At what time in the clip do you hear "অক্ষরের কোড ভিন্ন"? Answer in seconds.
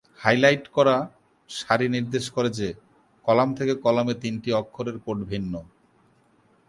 4.61-5.53